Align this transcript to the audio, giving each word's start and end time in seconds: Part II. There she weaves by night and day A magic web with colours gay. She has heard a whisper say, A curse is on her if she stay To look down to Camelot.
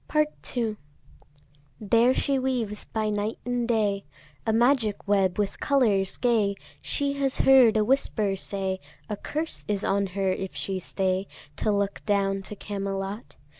Part 0.07 0.57
II. 0.57 0.77
There 1.79 2.11
she 2.15 2.39
weaves 2.39 2.85
by 2.85 3.11
night 3.11 3.37
and 3.45 3.67
day 3.67 4.03
A 4.47 4.51
magic 4.51 5.07
web 5.07 5.37
with 5.37 5.59
colours 5.59 6.17
gay. 6.17 6.55
She 6.81 7.13
has 7.19 7.41
heard 7.41 7.77
a 7.77 7.85
whisper 7.85 8.35
say, 8.35 8.79
A 9.09 9.15
curse 9.15 9.63
is 9.67 9.83
on 9.83 10.07
her 10.17 10.31
if 10.31 10.55
she 10.55 10.79
stay 10.79 11.27
To 11.57 11.71
look 11.71 12.03
down 12.07 12.41
to 12.45 12.55
Camelot. 12.55 13.35